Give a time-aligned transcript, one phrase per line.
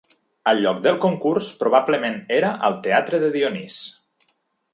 [0.51, 3.79] El lloc del concurs probablement era al Teatre de Dionís.